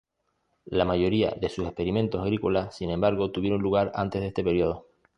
La 0.65 0.83
mayoría 0.83 1.29
de 1.39 1.47
sus 1.47 1.67
experimentos 1.67 2.23
agrícolas, 2.23 2.75
sin 2.75 2.89
embargo, 2.89 3.29
tuvieron 3.29 3.61
lugar 3.61 3.91
antes 3.93 4.19
de 4.21 4.29
este 4.29 4.43
periodo. 4.43 4.87